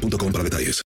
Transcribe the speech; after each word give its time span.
detalles. 0.00 0.82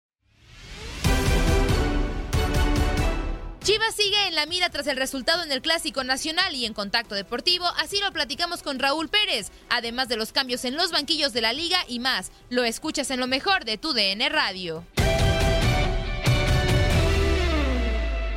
Chivas 3.64 3.96
sigue 3.96 4.28
en 4.28 4.36
la 4.36 4.46
mira 4.46 4.70
tras 4.70 4.88
el 4.88 4.98
resultado 4.98 5.42
en 5.42 5.50
el 5.50 5.62
Clásico 5.62 6.04
Nacional 6.04 6.54
y 6.54 6.66
en 6.66 6.74
Contacto 6.74 7.16
Deportivo, 7.16 7.66
así 7.78 7.98
lo 8.02 8.12
platicamos 8.12 8.62
con 8.62 8.78
Raúl 8.78 9.08
Pérez, 9.08 9.52
además 9.70 10.10
de 10.10 10.18
los 10.18 10.34
cambios 10.34 10.66
en 10.66 10.76
los 10.76 10.92
banquillos 10.92 11.32
de 11.32 11.40
la 11.40 11.54
liga 11.54 11.78
y 11.88 12.00
más. 12.00 12.34
Lo 12.50 12.66
escuchas 12.66 13.10
en 13.10 13.22
lo 13.22 13.28
mejor 13.28 13.64
de 13.64 13.78
tu 13.78 13.94
DN 13.94 14.28
Radio. 14.28 14.86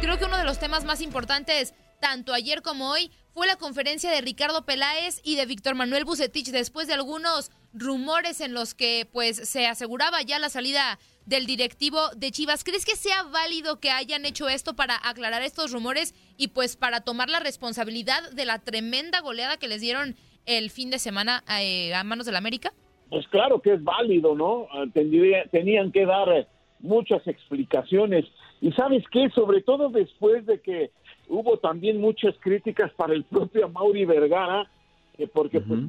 Creo 0.01 0.17
que 0.17 0.27
uno 0.27 0.39
de 0.39 0.45
los 0.45 0.61
temas 0.61 0.85
más 0.85 1.01
importantes, 1.01 1.75
tanto 2.01 2.33
ayer 2.33 2.63
como 2.63 2.91
hoy, 2.91 3.11
fue 3.37 3.47
la 3.47 3.57
conferencia 3.57 4.11
de 4.11 4.23
Ricardo 4.23 4.65
Peláez 4.65 5.21
y 5.23 5.37
de 5.37 5.45
Víctor 5.45 5.75
Manuel 5.75 6.07
Bucetich 6.07 6.53
después 6.53 6.87
de 6.87 6.95
algunos 6.95 7.51
rumores 7.75 8.41
en 8.41 8.55
los 8.55 8.75
que 8.75 9.07
pues 9.13 9.37
se 9.37 9.67
aseguraba 9.67 10.23
ya 10.23 10.39
la 10.39 10.49
salida 10.49 10.99
del 11.27 11.45
directivo 11.45 11.99
de 12.17 12.31
Chivas. 12.31 12.65
¿Crees 12.65 12.87
que 12.87 12.97
sea 12.97 13.25
válido 13.25 13.79
que 13.79 13.91
hayan 13.91 14.25
hecho 14.25 14.49
esto 14.49 14.75
para 14.75 14.95
aclarar 15.07 15.43
estos 15.43 15.71
rumores 15.71 16.15
y 16.39 16.49
pues 16.49 16.79
para 16.79 17.03
tomar 17.03 17.29
la 17.29 17.39
responsabilidad 17.39 18.23
de 18.31 18.47
la 18.47 18.59
tremenda 18.59 19.21
goleada 19.21 19.59
que 19.59 19.69
les 19.69 19.83
dieron 19.83 20.17
el 20.47 20.71
fin 20.71 20.89
de 20.89 20.99
semana 20.99 21.45
eh, 21.61 21.95
a 21.95 22.05
manos 22.05 22.25
del 22.25 22.37
América? 22.37 22.73
Pues 23.11 23.29
claro 23.29 23.61
que 23.61 23.75
es 23.75 23.85
válido, 23.85 24.35
¿no? 24.35 24.67
Ah, 24.73 24.87
tenían 24.95 25.93
que 25.93 26.07
dar 26.07 26.31
eh, 26.31 26.47
muchas 26.81 27.21
explicaciones. 27.27 28.25
Y 28.63 28.73
sabes 28.73 29.05
qué, 29.13 29.29
sobre 29.35 29.61
todo 29.61 29.91
después 29.91 30.47
de 30.47 30.59
que 30.63 30.91
hubo 31.29 31.59
también 31.59 32.01
muchas 32.01 32.35
críticas 32.41 32.93
para 32.95 33.15
el 33.15 33.25
propio 33.25 33.69
Mauri 33.69 34.05
Vergara, 34.05 34.71
que 35.17 35.27
porque, 35.27 35.61
pues, 35.61 35.81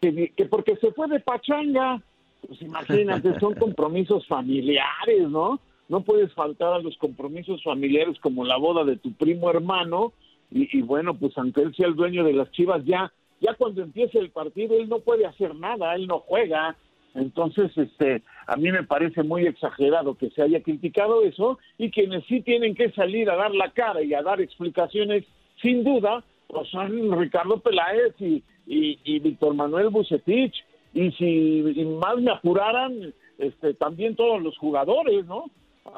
que, 0.00 0.46
porque 0.46 0.76
se 0.76 0.92
fue 0.92 1.08
de 1.08 1.20
pachanga, 1.20 2.02
pues 2.46 2.60
imagínate, 2.62 3.38
son 3.38 3.54
compromisos 3.58 4.26
familiares, 4.26 5.28
¿no? 5.28 5.60
No 5.88 6.02
puedes 6.02 6.32
faltar 6.32 6.72
a 6.72 6.78
los 6.78 6.96
compromisos 6.96 7.62
familiares 7.62 8.18
como 8.20 8.44
la 8.44 8.56
boda 8.56 8.84
de 8.84 8.96
tu 8.96 9.12
primo 9.12 9.50
hermano, 9.50 10.12
y, 10.50 10.78
y 10.78 10.82
bueno, 10.82 11.14
pues 11.14 11.36
aunque 11.38 11.62
él 11.62 11.74
sea 11.74 11.86
el 11.86 11.94
dueño 11.94 12.24
de 12.24 12.32
las 12.32 12.50
chivas, 12.52 12.84
ya, 12.84 13.12
ya 13.40 13.54
cuando 13.54 13.82
empiece 13.82 14.18
el 14.18 14.30
partido, 14.30 14.76
él 14.76 14.88
no 14.88 15.00
puede 15.00 15.26
hacer 15.26 15.54
nada, 15.54 15.94
él 15.94 16.06
no 16.06 16.20
juega, 16.20 16.76
entonces, 17.14 17.76
este, 17.76 18.22
a 18.46 18.56
mí 18.56 18.72
me 18.72 18.84
parece 18.84 19.22
muy 19.22 19.46
exagerado 19.46 20.14
que 20.14 20.30
se 20.30 20.42
haya 20.42 20.62
criticado 20.62 21.22
eso 21.22 21.58
y 21.76 21.90
quienes 21.90 22.24
sí 22.26 22.40
tienen 22.40 22.74
que 22.74 22.90
salir 22.92 23.30
a 23.30 23.36
dar 23.36 23.54
la 23.54 23.70
cara 23.70 24.02
y 24.02 24.14
a 24.14 24.22
dar 24.22 24.40
explicaciones, 24.40 25.24
sin 25.60 25.84
duda, 25.84 26.24
pues 26.48 26.68
son 26.68 27.18
Ricardo 27.18 27.58
Peláez 27.60 28.14
y, 28.18 28.42
y, 28.66 29.18
Víctor 29.18 29.54
Manuel 29.54 29.90
Bucetich. 29.90 30.54
Y 30.94 31.10
si 31.12 31.84
más 32.00 32.18
me 32.18 32.30
apuraran, 32.30 33.14
este, 33.38 33.74
también 33.74 34.14
todos 34.16 34.42
los 34.42 34.56
jugadores, 34.58 35.26
¿no? 35.26 35.44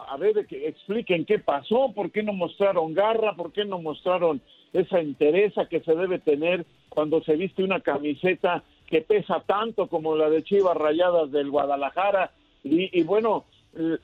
A 0.08 0.16
ver, 0.16 0.46
que 0.46 0.68
expliquen 0.68 1.24
qué 1.24 1.38
pasó, 1.38 1.92
por 1.94 2.10
qué 2.10 2.22
no 2.22 2.32
mostraron 2.32 2.94
garra, 2.94 3.34
por 3.34 3.52
qué 3.52 3.64
no 3.64 3.80
mostraron 3.80 4.40
esa 4.72 4.98
entereza 4.98 5.66
que 5.66 5.80
se 5.80 5.94
debe 5.94 6.18
tener 6.18 6.64
cuando 6.88 7.22
se 7.22 7.36
viste 7.36 7.62
una 7.62 7.80
camiseta 7.80 8.64
que 8.94 9.00
pesa 9.00 9.40
tanto 9.40 9.88
como 9.88 10.14
la 10.14 10.30
de 10.30 10.44
Chivas 10.44 10.76
Rayadas 10.76 11.32
del 11.32 11.50
Guadalajara. 11.50 12.30
Y, 12.62 13.02
bueno, 13.02 13.44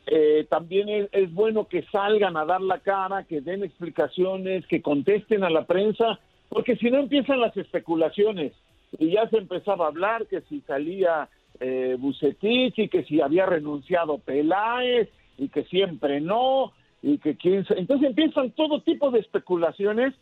eh, 0.09 0.45
también 0.51 1.09
es, 1.13 1.33
bueno 1.33 1.69
que 1.69 1.83
salgan 1.93 2.37
a 2.37 2.45
dar 2.45 2.61
la 2.61 2.81
cara, 2.81 3.23
que 3.23 3.41
den 3.41 3.63
explicaciones, 3.63 4.67
que 4.67 4.83
contesten 4.83 5.45
a 5.45 5.51
la 5.51 5.65
prensa, 5.65 6.19
porque 6.49 6.75
si 6.75 6.91
no 6.91 6.99
empiezan 6.99 7.41
las 7.41 7.57
especulaciones. 7.57 8.53
Y 8.99 9.13
ya 9.13 9.29
se 9.29 9.37
empezaba 9.37 9.85
a 9.85 9.91
hablar 9.91 10.27
que 10.27 10.41
si 10.49 10.61
salía 10.63 11.29
eh, 11.61 11.95
Bucetich 11.97 12.77
y 12.77 12.89
que 12.89 13.05
si 13.05 13.21
había 13.21 13.47
renunciado 13.47 14.19
Peláez 14.19 15.09
y 15.39 15.51
que 15.51 15.63
siempre 15.67 16.21
no 16.21 16.73
y 17.01 17.19
que 17.19 17.37
quién 17.37 17.65
entonces 17.77 18.09
empiezan 18.09 18.51
todo 18.51 18.83
tipo 18.83 19.13
de 19.13 19.21
especulaciones 19.21 20.15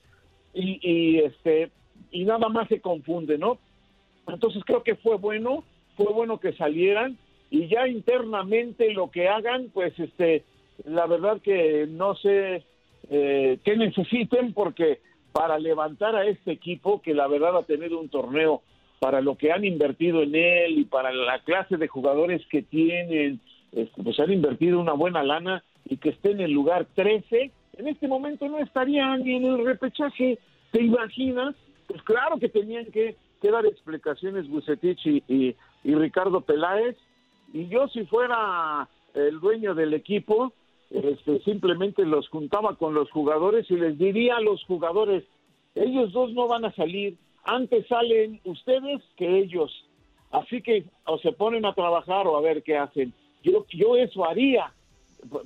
y, 0.53 0.79
y 0.83 1.19
este 1.21 1.71
y 2.11 2.25
nada 2.25 2.51
más 2.51 2.69
se 2.69 2.81
confunde 2.81 3.39
no 3.39 3.59
entonces 4.29 4.63
creo 4.65 4.83
que 4.83 4.95
fue 4.97 5.17
bueno, 5.17 5.65
fue 5.97 6.13
bueno 6.13 6.39
que 6.39 6.53
salieran 6.53 7.17
y 7.51 7.69
ya 7.69 7.89
internamente 7.89 8.93
lo 8.93 9.11
que 9.11 9.29
hagan, 9.29 9.71
pues 9.73 9.99
este, 9.99 10.45
la 10.85 11.07
verdad 11.07 11.41
que 11.41 11.87
no 11.89 12.15
sé 12.17 12.65
eh, 13.11 13.59
qué 13.65 13.77
necesiten 13.77 14.53
porque 14.53 15.01
para 15.33 15.59
levantar 15.59 16.17
a 16.17 16.27
este 16.27 16.53
equipo 16.53 17.01
que 17.01 17.15
la 17.15 17.27
verdad 17.27 17.57
ha 17.57 17.63
tenido 17.63 17.99
un 18.01 18.09
torneo 18.09 18.63
para 18.99 19.21
lo 19.21 19.37
que 19.37 19.53
han 19.53 19.65
invertido 19.65 20.23
en 20.23 20.35
él 20.35 20.79
y 20.79 20.85
para 20.85 21.13
la 21.13 21.39
clase 21.41 21.77
de 21.77 21.89
jugadores 21.89 22.43
que 22.51 22.63
tienen, 22.63 23.41
este, 23.73 24.03
pues 24.03 24.19
han 24.19 24.33
invertido 24.33 24.81
una 24.81 24.93
buena 24.93 25.23
lana 25.23 25.63
y 25.85 25.97
que 25.97 26.11
esté 26.11 26.33
en 26.33 26.41
el 26.41 26.53
lugar 26.53 26.87
13, 26.95 27.51
en 27.79 27.89
este 27.89 28.09
momento 28.09 28.49
no 28.49 28.59
estarían 28.59 29.23
ni 29.23 29.37
en 29.37 29.45
el 29.45 29.65
repechaje, 29.65 30.39
¿te 30.73 30.83
imaginas? 30.83 31.55
Pues 31.87 32.03
claro 32.03 32.39
que 32.39 32.49
tenían 32.49 32.87
que 32.87 33.17
que 33.41 33.51
dar 33.51 33.67
explicaciones 33.67 34.49
Bucetich 34.49 35.07
y, 35.07 35.55
Ricardo 35.85 36.41
Peláez. 36.41 36.97
Y 37.53 37.69
yo 37.69 37.89
si 37.89 38.05
fuera 38.05 38.89
el 39.15 39.41
dueño 39.41 39.75
del 39.75 39.95
equipo, 39.95 40.53
este, 40.91 41.41
simplemente 41.41 42.05
los 42.05 42.29
juntaba 42.29 42.77
con 42.77 42.95
los 42.95 43.11
jugadores 43.11 43.71
y 43.71 43.77
les 43.77 43.99
diría 43.99 44.37
a 44.37 44.41
los 44.41 44.63
jugadores, 44.65 45.25
ellos 45.75 46.13
dos 46.13 46.33
no 46.33 46.47
van 46.47 46.65
a 46.65 46.73
salir, 46.75 47.17
antes 47.45 47.87
salen 47.87 48.41
ustedes 48.45 49.03
que 49.17 49.39
ellos. 49.39 49.73
Así 50.31 50.61
que 50.61 50.85
o 51.07 51.19
se 51.19 51.33
ponen 51.33 51.65
a 51.65 51.75
trabajar 51.75 52.27
o 52.27 52.37
a 52.37 52.41
ver 52.41 52.63
qué 52.63 52.77
hacen. 52.77 53.15
Yo, 53.43 53.65
yo 53.71 53.97
eso 53.97 54.29
haría, 54.29 54.73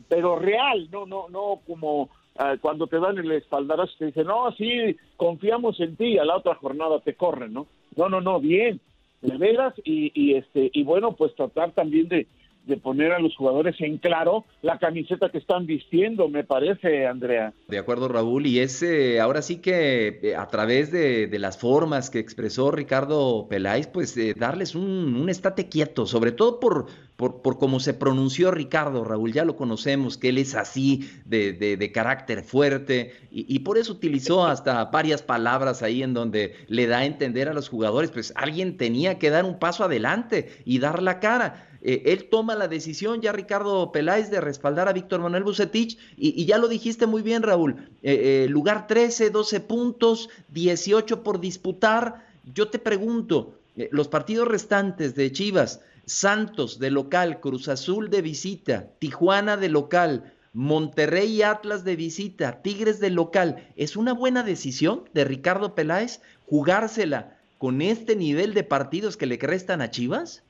pero 0.09 0.39
real, 0.39 0.89
no, 0.91 1.07
no, 1.07 1.29
no 1.29 1.61
como 1.67 2.11
ah, 2.43 2.57
cuando 2.61 2.87
te 2.87 2.99
dan 2.99 3.19
el 3.19 3.31
espaldarazo 3.33 3.93
te 3.99 4.07
dicen, 4.07 4.27
no, 4.27 4.51
sí, 4.53 4.97
confiamos 5.17 5.79
en 5.81 5.97
ti, 5.97 6.19
a 6.19 6.25
la 6.25 6.37
otra 6.37 6.55
jornada 6.57 7.01
te 7.01 7.15
corren, 7.15 7.53
¿no? 7.53 7.67
No, 7.97 8.09
no, 8.09 8.21
no, 8.21 8.41
bien, 8.41 8.81
de 9.21 9.37
veras, 9.37 9.75
y, 9.85 10.13
y, 10.15 10.35
este, 10.35 10.71
y 10.73 10.83
bueno, 10.83 11.13
pues 11.13 11.35
tratar 11.35 11.73
también 11.73 12.09
de, 12.09 12.27
de 12.67 12.77
poner 12.77 13.13
a 13.13 13.19
los 13.19 13.35
jugadores 13.37 13.75
en 13.81 13.99
claro 13.99 14.45
la 14.63 14.79
camiseta 14.79 15.31
que 15.31 15.39
están 15.39 15.67
vistiendo, 15.67 16.29
me 16.29 16.45
parece, 16.45 17.07
Andrea. 17.07 17.53
De 17.69 17.79
acuerdo, 17.79 18.09
Raúl, 18.09 18.47
y 18.47 18.61
es 18.61 18.83
eh, 18.83 19.21
ahora 19.21 19.43
sí 19.43 19.61
que 19.61 20.21
eh, 20.23 20.37
a 20.37 20.47
través 20.47 20.93
de, 20.93 21.29
las 21.39 21.59
formas 21.59 22.09
que 22.09 22.21
expresó 22.21 22.71
Ricardo 22.71 23.49
Peláez, 23.49 23.89
pues 23.89 24.17
eh, 24.17 24.35
darles 24.37 24.77
un, 24.77 25.17
un, 25.17 25.29
estate 25.29 25.69
quieto, 25.69 26.07
sobre 26.07 26.31
todo 26.31 26.61
por, 26.61 26.87
por, 27.17 27.43
por 27.43 27.59
cómo 27.59 27.81
se 27.81 27.95
pronunció 27.95 28.53
Ricardo, 28.53 29.03
Raúl, 29.03 29.33
ya 29.33 29.45
lo 29.45 29.57
conocemos, 29.57 30.17
que 30.17 30.29
él 30.29 30.39
es 30.39 30.55
así, 30.55 31.11
de, 31.25 31.53
de, 31.53 31.93
carácter 31.93 32.43
fuerte, 32.43 33.13
y, 33.31 33.59
por 33.61 33.79
eso 33.79 33.93
utilizó 33.93 34.47
hasta 34.47 34.85
varias 34.87 35.23
palabras 35.23 35.83
ahí 35.83 36.03
en 36.03 36.15
donde 36.15 36.55
le 36.69 36.87
da 36.87 36.99
a 36.99 37.05
entender 37.07 37.49
a 37.49 37.55
los 37.55 37.69
jugadores, 37.69 38.11
pues 38.11 38.33
alguien 38.37 38.77
tenía 38.77 39.19
que 39.19 39.31
dar 39.31 39.45
un 39.45 39.59
paso 39.59 39.85
adelante 39.85 40.51
y 40.65 40.79
dar 40.79 41.03
la 41.03 41.19
cara. 41.21 41.69
Eh, 41.85 42.03
él 42.13 42.29
toma 42.31 42.55
la 42.55 42.69
decisión, 42.69 43.21
ya 43.21 43.33
Ricardo 43.33 43.91
Peláez, 43.91 44.31
de 44.31 44.41
respaldar 44.41 44.89
a 44.89 44.93
Víctor 44.93 45.21
Manuel 45.21 45.43
Bucetich, 45.43 45.99
y, 46.17 46.45
ya 46.45 46.59
lo 46.59 46.69
dijiste 46.69 47.07
muy 47.07 47.23
bien, 47.23 47.43
Raúl, 47.43 47.89
eh, 48.03 48.45
eh, 48.45 48.49
lugar 48.49 48.87
13, 48.87 49.31
12 49.31 49.61
puntos, 49.61 50.31
18 50.51 51.25
por 51.25 51.41
disputar. 51.41 52.25
Yo 52.55 52.69
te 52.69 52.79
pregunto, 52.79 53.59
los 53.91 54.09
partidos 54.09 54.49
restantes 54.49 55.15
de 55.15 55.33
Chivas, 55.33 55.81
Santos 56.05 56.79
de 56.79 56.91
local, 56.91 57.41
Cruz 57.41 57.69
Azul 57.69 58.11
de 58.11 58.23
visita, 58.23 58.89
Tijuana 58.99 59.57
de 59.57 59.69
local, 59.69 60.33
Monterrey 60.53 61.33
y 61.33 61.43
Atlas 61.43 61.83
de 61.83 61.97
visita, 61.97 62.63
Tigres 62.63 63.01
de 63.01 63.11
local, 63.11 63.69
¿es 63.77 63.97
una 63.97 64.13
buena 64.13 64.43
decisión 64.43 65.05
de 65.15 65.25
Ricardo 65.25 65.75
Peláez 65.75 66.21
jugársela 66.47 67.39
con 67.59 67.81
este 67.81 68.15
nivel 68.17 68.53
de 68.53 68.65
partidos 68.65 69.17
que 69.17 69.27
le 69.27 69.39
restan 69.39 69.81
a 69.81 69.91
Chivas? 69.91 70.43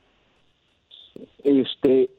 Este, 1.43 2.09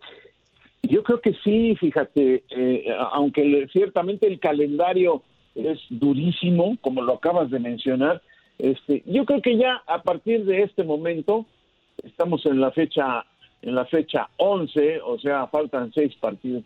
yo 0.82 1.02
creo 1.02 1.20
que 1.20 1.34
sí, 1.44 1.76
fíjate, 1.76 2.44
eh, 2.50 2.96
aunque 3.12 3.66
ciertamente 3.72 4.26
el 4.26 4.38
calendario 4.38 5.22
es 5.54 5.78
durísimo, 5.88 6.76
como 6.80 7.02
lo 7.02 7.14
acabas 7.14 7.50
de 7.50 7.58
mencionar, 7.58 8.22
este, 8.58 9.02
yo 9.06 9.24
creo 9.24 9.42
que 9.42 9.56
ya 9.56 9.82
a 9.86 10.02
partir 10.02 10.44
de 10.44 10.62
este 10.62 10.84
momento, 10.84 11.46
estamos 12.02 12.44
en 12.46 12.60
la 12.60 12.70
fecha 12.70 13.24
en 13.64 13.74
la 13.74 13.86
fecha 13.86 14.28
11, 14.36 15.00
o 15.00 15.18
sea, 15.18 15.46
faltan 15.46 15.90
seis 15.92 16.14
partidos. 16.16 16.64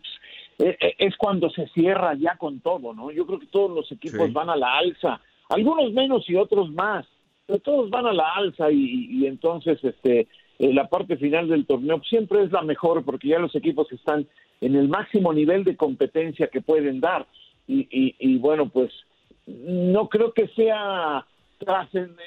Eh, 0.57 0.77
eh, 0.81 0.95
es 0.97 1.15
cuando 1.15 1.49
se 1.49 1.67
cierra 1.69 2.13
ya 2.15 2.35
con 2.35 2.59
todo, 2.59 2.93
¿no? 2.93 3.09
Yo 3.11 3.25
creo 3.25 3.39
que 3.39 3.45
todos 3.45 3.71
los 3.71 3.89
equipos 3.91 4.33
van 4.33 4.49
a 4.49 4.57
la 4.57 4.77
alza, 4.77 5.21
algunos 5.49 5.93
menos 5.93 6.29
y 6.29 6.35
otros 6.35 6.69
más, 6.71 7.05
pero 7.45 7.59
todos 7.59 7.89
van 7.89 8.05
a 8.05 8.13
la 8.13 8.33
alza 8.33 8.69
y, 8.69 9.25
entonces 9.25 9.81
este 9.83 10.27
eh, 10.59 10.73
la 10.73 10.87
parte 10.87 11.17
final 11.17 11.47
del 11.47 11.65
torneo 11.65 12.01
siempre 12.03 12.43
es 12.43 12.51
la 12.51 12.61
mejor 12.61 13.03
porque 13.03 13.29
ya 13.29 13.39
los 13.39 13.55
equipos 13.55 13.91
están 13.91 14.27
en 14.61 14.75
el 14.75 14.87
máximo 14.89 15.33
nivel 15.33 15.63
de 15.63 15.75
competencia 15.75 16.47
que 16.47 16.61
pueden 16.61 16.99
dar 16.99 17.25
y, 17.67 17.87
y 18.17 18.37
bueno 18.37 18.69
pues 18.69 18.91
no 19.45 20.09
creo 20.09 20.33
que 20.33 20.47
sea 20.49 21.25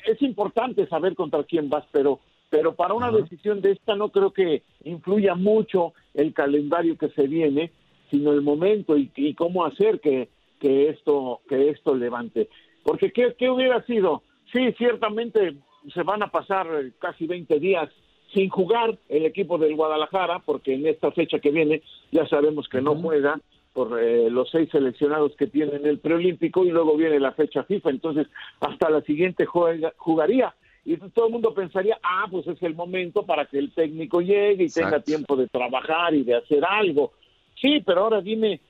es 0.07 0.23
importante 0.23 0.87
saber 0.87 1.15
contra 1.15 1.43
quién 1.45 1.69
vas 1.69 1.85
pero 1.91 2.21
pero 2.49 2.75
para 2.75 2.95
una 2.95 3.11
decisión 3.11 3.61
de 3.61 3.73
esta 3.73 3.97
no 3.97 4.11
creo 4.11 4.33
que 4.33 4.63
influya 4.85 5.35
mucho 5.35 5.95
el 6.15 6.33
calendario 6.33 6.97
que 6.97 7.09
se 7.09 7.27
viene 7.27 7.73
sino 8.13 8.33
el 8.33 8.43
momento 8.43 8.95
y, 8.97 9.35
cómo 9.35 9.65
hacer 9.65 9.99
que, 10.01 10.29
que, 10.61 10.91
esto, 10.91 11.41
que 11.49 11.71
esto 11.71 11.95
levante. 11.95 12.51
Porque 12.85 13.11
¿qué, 13.11 13.35
¿qué 13.39 13.49
hubiera 13.49 13.83
sido? 13.87 14.23
Sí, 14.53 14.71
ciertamente 14.77 15.57
se 15.95 16.03
van 16.03 16.23
a 16.23 16.31
pasar 16.31 16.67
casi 16.99 17.27
20 17.27 17.59
días 17.59 17.89
sin 18.33 18.49
jugar 18.49 18.99
el 19.09 19.27
equipo 19.27 19.59
del 19.59 19.77
Guadalajara, 19.77 20.41
porque 20.41 20.75
en 20.75 20.87
esta 20.87 21.11
fecha 21.13 21.39
que 21.39 21.51
viene 21.51 21.83
ya 22.11 22.27
sabemos 22.27 22.69
que 22.69 22.81
no 22.81 22.95
juega 22.97 23.41
por 23.73 23.99
eh, 23.99 24.31
los 24.31 24.51
seis 24.51 24.69
seleccionados 24.71 25.35
que 25.37 25.47
tienen 25.47 25.87
el 25.87 25.99
preolímpico 25.99 26.65
y 26.65 26.71
luego 26.71 26.97
viene 26.97 27.19
la 27.19 27.33
fecha 27.33 27.65
FIFA, 27.65 27.91
entonces 27.91 28.27
hasta 28.61 28.91
la 28.91 29.01
siguiente 29.03 29.47
jugaría. 29.47 30.55
Y 30.85 30.97
todo 30.97 31.27
el 31.27 31.33
mundo 31.33 31.55
pensaría, 31.55 31.99
ah, 32.03 32.27
pues 32.31 32.47
es 32.49 32.61
el 32.63 32.75
momento 32.75 33.25
para 33.25 33.47
que 33.47 33.59
el 33.59 33.73
técnico 33.73 34.21
llegue 34.21 34.65
y 34.65 34.69
tenga 34.69 35.01
tiempo 35.01 35.37
de 35.37 35.47
trabajar 35.47 36.13
y 36.13 36.25
de 36.25 36.35
hacer 36.35 36.65
algo. 36.65 37.13
Sí, 37.61 37.81
pero 37.87 38.03
ahora 38.03 38.21
dime, 38.21 38.61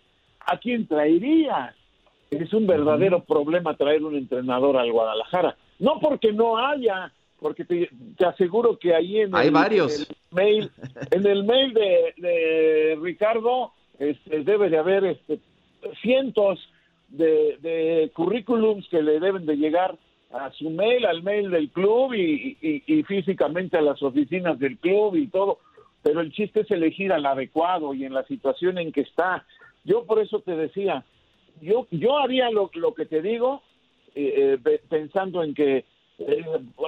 ¿a 0.41 0.59
quién 0.59 0.87
traerías? 0.87 1.75
Es 2.31 2.53
un 2.53 2.67
verdadero 2.67 3.25
problema 3.25 3.77
traer 3.77 4.05
un 4.05 4.17
entrenador 4.17 4.77
al 4.77 4.93
Guadalajara. 4.93 5.57
No 5.79 5.99
porque 6.01 6.33
no 6.33 6.59
haya, 6.59 7.13
porque 7.43 7.65
te, 7.65 7.91
aseguro 8.25 8.79
que 8.79 8.95
ahí 8.95 9.21
en 9.21 9.35
Hay 9.35 9.49
el, 9.49 9.53
varios. 9.53 10.09
mail, 10.31 10.71
en 11.11 11.27
el 11.27 11.45
mail 11.45 11.75
de, 11.75 12.99
Ricardo 13.03 13.73
este, 13.99 14.45
debe 14.45 14.71
de 14.71 14.79
haber 14.79 15.05
este, 15.05 15.41
cientos 16.01 16.59
de, 17.09 17.59
de 17.61 18.11
currículums 18.15 18.89
que 18.89 19.03
le 19.03 19.21
deben 19.21 19.45
de 19.45 19.57
llegar 19.57 19.99
a 20.33 20.51
su 20.53 20.71
mail, 20.71 21.05
al 21.05 21.23
mail 21.23 21.51
del 21.51 21.69
club 21.71 22.15
y, 22.15 22.57
y, 22.63 23.03
físicamente 23.03 23.77
a 23.77 23.83
las 23.83 24.03
oficinas 24.03 24.59
del 24.59 24.79
club 24.79 25.17
y 25.17 25.27
todo 25.27 25.59
pero 26.03 26.21
el 26.21 26.33
chiste 26.33 26.61
es 26.61 26.71
elegir 26.71 27.13
al 27.13 27.25
adecuado 27.25 27.95
y 27.95 28.05
en 28.05 28.13
la 28.13 28.25
situación 28.25 28.79
en 28.79 28.93
que 28.93 29.03
está. 29.03 29.45
Yo 29.85 30.05
por 30.05 30.19
eso 30.19 30.41
te 30.41 30.57
decía, 30.57 31.05
yo, 31.61 31.87
yo 31.91 32.19
haría 32.19 32.51
lo, 32.51 32.71
lo 32.75 32.93
que 32.93 33.07
te 33.07 33.23
digo 33.23 33.63
eh, 34.15 34.59
eh, 34.65 34.81
pensando 34.89 35.43
en 35.43 35.55
que 35.55 35.85
eh, 36.27 36.45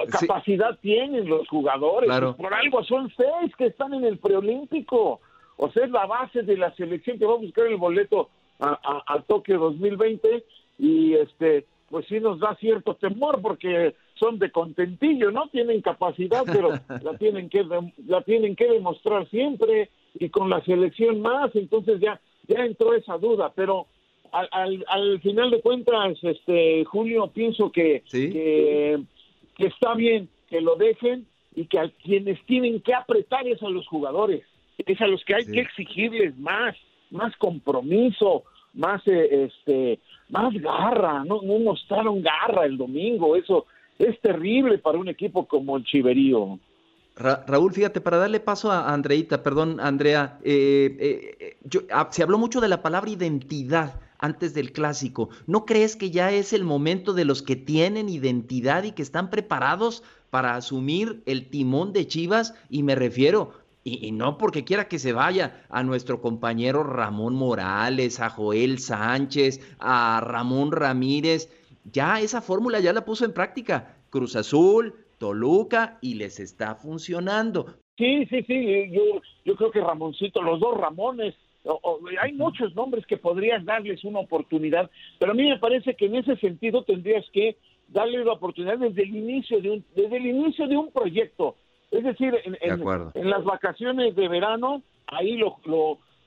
capacidad 0.09 0.77
tienen 0.81 1.27
los 1.27 1.47
jugadores. 1.47 2.09
Por 2.35 2.53
algo 2.53 2.83
son 2.83 3.11
seis 3.15 3.55
que 3.57 3.67
están 3.67 3.93
en 3.93 4.05
el 4.05 4.17
preolímpico. 4.17 5.19
O 5.57 5.71
sea, 5.71 5.85
es 5.85 5.91
la 5.91 6.05
base 6.05 6.43
de 6.43 6.57
la 6.57 6.73
selección 6.75 7.17
que 7.17 7.25
va 7.25 7.33
a 7.33 7.37
buscar 7.37 7.67
el 7.67 7.77
boleto 7.77 8.29
a, 8.59 9.21
Tokio 9.27 9.59
2020 9.59 10.43
y 10.79 11.13
este 11.13 11.65
pues 11.89 12.07
sí 12.07 12.19
nos 12.19 12.39
da 12.39 12.55
cierto 12.55 12.95
temor 12.95 13.41
porque 13.41 13.95
son 14.15 14.39
de 14.39 14.51
contentillo, 14.51 15.31
¿no? 15.31 15.47
Tienen 15.49 15.81
capacidad, 15.81 16.43
pero 16.45 16.69
la 17.03 17.17
tienen 17.17 17.49
que 17.49 17.65
la 18.07 18.21
tienen 18.21 18.55
que 18.55 18.65
demostrar 18.65 19.29
siempre 19.29 19.89
y 20.15 20.29
con 20.29 20.49
la 20.49 20.61
selección 20.63 21.21
más, 21.21 21.55
entonces 21.55 21.99
ya 21.99 22.19
ya 22.47 22.65
entró 22.65 22.93
esa 22.93 23.17
duda, 23.17 23.51
pero 23.55 23.87
al, 24.31 24.85
al, 24.87 25.21
final 25.21 25.51
de 25.51 25.61
cuentas, 25.61 26.17
este 26.21 26.83
Julio, 26.85 27.27
pienso 27.27 27.71
que, 27.71 28.03
que, 28.11 28.99
está 29.57 29.93
bien 29.93 30.29
que 30.49 30.61
lo 30.61 30.75
dejen 30.75 31.25
y 31.55 31.65
que 31.65 31.79
a 31.79 31.89
quienes 32.03 32.43
tienen 32.45 32.81
que 32.81 32.93
apretar 32.93 33.47
es 33.47 33.61
a 33.63 33.69
los 33.69 33.87
jugadores, 33.87 34.43
es 34.77 35.01
a 35.01 35.07
los 35.07 35.23
que 35.23 35.35
hay 35.35 35.45
que 35.45 35.61
exigirles 35.61 36.37
más, 36.37 36.75
más 37.11 37.35
compromiso, 37.37 38.43
más 38.73 39.01
eh, 39.07 39.45
este 39.45 39.99
más 40.29 40.53
garra, 40.55 41.23
no, 41.23 41.41
no 41.41 41.59
mostraron 41.59 42.21
garra 42.21 42.65
el 42.65 42.77
domingo, 42.77 43.35
eso 43.35 43.65
es 43.99 44.19
terrible 44.21 44.77
para 44.79 44.97
un 44.97 45.07
equipo 45.07 45.45
como 45.47 45.77
el 45.77 45.85
Chiverío. 45.85 46.59
Raúl, 47.15 47.71
fíjate, 47.71 48.01
para 48.01 48.17
darle 48.17 48.41
paso 48.41 48.71
a 48.71 48.93
Andreita, 48.93 49.41
perdón, 49.41 49.79
Andrea, 49.79 50.37
eh, 50.43 50.97
eh, 50.99 51.57
yo, 51.63 51.81
ah, 51.89 52.09
se 52.11 52.23
habló 52.23 52.37
mucho 52.37 52.59
de 52.59 52.67
la 52.67 52.81
palabra 52.81 53.09
identidad 53.09 54.01
antes 54.19 54.53
del 54.53 54.71
clásico. 54.71 55.29
¿No 55.47 55.65
crees 55.65 55.95
que 55.95 56.11
ya 56.11 56.31
es 56.31 56.53
el 56.53 56.63
momento 56.63 57.13
de 57.13 57.25
los 57.25 57.41
que 57.41 57.55
tienen 57.55 58.09
identidad 58.09 58.83
y 58.83 58.91
que 58.91 59.01
están 59.01 59.29
preparados 59.29 60.03
para 60.29 60.55
asumir 60.55 61.21
el 61.25 61.49
timón 61.49 61.93
de 61.93 62.07
Chivas? 62.07 62.53
Y 62.69 62.83
me 62.83 62.95
refiero, 62.95 63.53
y, 63.83 64.11
no 64.11 64.37
porque 64.39 64.63
quiera 64.63 64.87
que 64.87 64.97
se 64.97 65.13
vaya 65.13 65.63
a 65.69 65.83
nuestro 65.83 66.19
compañero 66.19 66.83
Ramón 66.83 67.35
Morales, 67.35 68.19
a 68.19 68.29
Joel 68.29 68.79
Sánchez, 68.79 69.75
a 69.79 70.19
Ramón 70.21 70.71
Ramírez. 70.71 71.51
Ya 71.91 72.19
esa 72.19 72.41
fórmula 72.41 72.79
ya 72.79 72.93
la 72.93 73.05
puso 73.05 73.25
en 73.25 73.33
práctica. 73.33 73.95
Cruz 74.09 74.35
Azul, 74.35 74.95
Toluca 75.19 75.99
y 76.01 76.15
les 76.15 76.39
está 76.39 76.75
funcionando. 76.75 77.75
Sí, 77.97 78.25
sí, 78.25 78.43
sí, 78.43 78.91
yo, 78.91 79.21
yo 79.45 79.55
creo 79.55 79.71
que 79.71 79.81
Ramoncito, 79.81 80.41
los 80.41 80.59
dos 80.59 80.77
Ramones, 80.77 81.35
hay 82.21 82.33
muchos 82.33 82.75
nombres 82.75 83.05
que 83.05 83.17
podrías 83.17 83.63
darles 83.65 84.03
una 84.03 84.19
oportunidad, 84.19 84.89
pero 85.19 85.31
a 85.31 85.35
mí 85.35 85.49
me 85.49 85.59
parece 85.59 85.95
que 85.95 86.05
en 86.05 86.15
ese 86.15 86.35
sentido 86.37 86.83
tendrías 86.83 87.25
que 87.31 87.57
darle 87.87 88.23
la 88.23 88.33
oportunidad 88.33 88.77
desde 88.77 89.03
el 89.03 89.15
inicio 89.15 89.61
de 89.61 89.71
un, 89.71 89.85
desde 89.95 90.17
el 90.17 90.25
inicio 90.25 90.67
de 90.67 90.77
un 90.77 90.91
proyecto. 90.91 91.55
Es 91.91 92.03
decir, 92.03 92.33
en, 92.43 93.29
las 93.29 93.43
vacaciones 93.43 94.15
de 94.15 94.27
verano, 94.27 94.81
ahí 95.07 95.37
lo, 95.37 95.57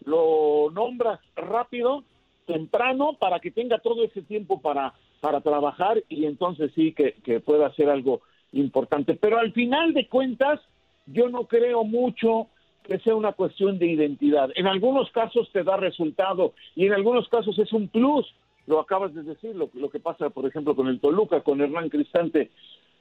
lo, 0.05 0.70
nombras 0.70 1.20
rápido, 1.37 2.05
temprano, 2.46 3.14
para 3.19 3.41
que 3.41 3.50
tenga 3.50 3.79
todo 3.79 4.05
ese 4.05 4.23
tiempo 4.23 4.61
para, 4.61 4.94
para 5.20 5.41
trabajar 5.41 6.02
y 6.08 6.25
entonces 6.25 6.73
sí 6.75 6.93
que, 6.93 7.12
que 7.25 7.41
pueda 7.41 7.67
hacer 7.67 7.91
algo 7.91 8.23
importante. 8.52 9.14
Pero 9.14 9.38
al 9.38 9.52
final 9.52 9.93
de 9.93 10.08
cuentas, 10.08 10.61
yo 11.06 11.29
no 11.29 11.46
creo 11.46 11.84
mucho 11.84 12.49
que 12.85 12.99
sea 13.01 13.15
una 13.15 13.33
cuestión 13.33 13.79
de 13.79 13.87
identidad. 13.87 14.51
En 14.55 14.67
algunos 14.67 15.11
casos 15.11 15.51
te 15.53 15.63
da 15.63 15.77
resultado 15.77 16.55
y 16.75 16.87
en 16.87 16.93
algunos 16.93 17.29
casos 17.29 17.58
es 17.58 17.73
un 17.73 17.89
plus. 17.89 18.27
Lo 18.67 18.81
acabas 18.81 19.15
de 19.15 19.23
decir, 19.23 19.55
lo, 19.55 19.70
lo 19.75 19.89
que 19.91 20.01
pasa, 20.01 20.31
por 20.31 20.47
ejemplo, 20.47 20.75
con 20.75 20.89
el 20.89 21.01
Toluca, 21.01 21.41
con 21.41 21.61
Hernán 21.61 21.89
Cristante. 21.89 22.51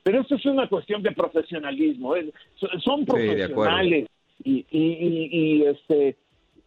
Pero 0.03 0.21
esto 0.21 0.35
es 0.35 0.45
una 0.45 0.69
cuestión 0.69 1.03
de 1.03 1.11
profesionalismo. 1.11 2.13
Son 2.83 3.05
profesionales 3.05 4.07
y, 4.43 4.65
y, 4.71 5.63
este 5.63 6.15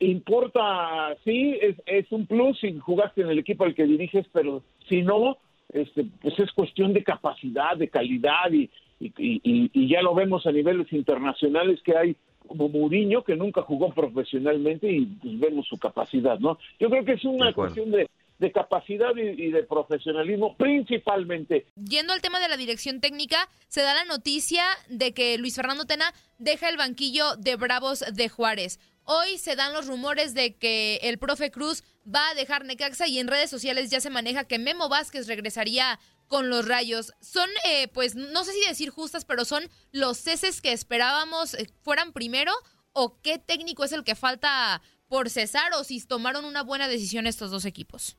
importa, 0.01 1.15
sí, 1.25 1.59
es, 1.61 1.77
es 1.87 2.11
un 2.11 2.27
plus 2.27 2.59
si 2.59 2.79
jugaste 2.79 3.21
en 3.21 3.31
el 3.31 3.39
equipo 3.39 3.65
al 3.65 3.75
que 3.75 3.85
diriges, 3.85 4.27
pero 4.33 4.63
si 4.89 5.03
no, 5.03 5.37
este, 5.73 6.07
pues 6.23 6.39
es 6.39 6.51
cuestión 6.53 6.93
de 6.93 7.05
capacidad, 7.05 7.77
de 7.77 7.89
calidad 7.89 8.51
y, 8.51 8.71
y, 8.99 9.89
ya 9.89 10.03
lo 10.03 10.15
vemos 10.15 10.47
a 10.47 10.53
niveles 10.53 10.93
internacionales 10.93 11.81
que 11.83 11.97
hay 11.97 12.17
Mourinho 12.55 13.23
que 13.23 13.37
nunca 13.37 13.63
jugó 13.63 13.93
profesionalmente 13.93 14.91
y 14.91 15.07
pues, 15.07 15.39
vemos 15.39 15.67
su 15.67 15.79
capacidad, 15.79 16.39
¿no? 16.39 16.59
Yo 16.79 16.91
creo 16.91 17.05
que 17.05 17.13
es 17.13 17.25
una 17.25 17.53
cuestión 17.53 17.91
de, 17.91 18.09
de 18.41 18.53
capacidad 18.53 19.15
y, 19.17 19.51
de 19.51 19.63
profesionalismo 19.65 20.57
principalmente. 20.57 21.67
Yendo 21.77 22.13
al 22.13 22.23
tema 22.23 22.41
de 22.41 22.49
la 22.49 22.57
dirección 22.57 23.01
técnica, 23.01 23.49
se 23.69 23.83
da 23.83 23.95
la 23.95 24.05
noticia 24.05 24.65
de 24.89 25.13
que 25.13 25.37
Luis 25.39 25.55
Fernando 25.55 25.85
Tena 25.85 26.13
deja 26.39 26.69
el 26.69 26.79
banquillo 26.79 27.37
de 27.37 27.57
Bravos 27.57 28.03
de 28.13 28.29
Juárez. 28.29 28.81
Hoy 29.05 29.39
se 29.39 29.57
dan 29.57 29.73
los 29.73 29.87
rumores 29.87 30.35
de 30.35 30.55
que 30.55 31.01
el 31.03 31.19
profe 31.19 31.51
Cruz 31.51 31.85
va 32.07 32.31
a 32.31 32.35
dejar 32.35 32.65
Necaxa 32.65 33.07
y 33.09 33.19
en 33.19 33.29
redes 33.29 33.51
sociales 33.51 33.91
ya 33.91 34.01
se 34.01 34.09
maneja 34.09 34.45
que 34.45 34.59
Memo 34.59 34.89
Vázquez 34.89 35.27
regresaría 35.27 35.99
con 36.31 36.49
los 36.49 36.67
rayos. 36.67 37.13
Son, 37.21 37.51
eh, 37.69 37.89
pues, 37.93 38.15
no 38.15 38.45
sé 38.45 38.53
si 38.53 38.67
decir 38.67 38.91
justas, 38.91 39.25
pero 39.25 39.45
son 39.45 39.65
los 39.93 40.17
ceses 40.17 40.63
que 40.63 40.73
esperábamos 40.73 41.55
eh, 41.55 41.67
fueran 41.83 42.13
primero 42.13 42.53
o 42.93 43.21
qué 43.21 43.39
técnico 43.39 43.83
es 43.83 43.93
el 43.93 44.05
que 44.05 44.15
falta 44.15 44.81
por 45.09 45.29
cesar 45.29 45.73
o 45.79 45.83
si 45.83 46.07
tomaron 46.07 46.45
una 46.45 46.63
buena 46.63 46.87
decisión 46.87 47.27
estos 47.27 47.51
dos 47.51 47.65
equipos. 47.65 48.17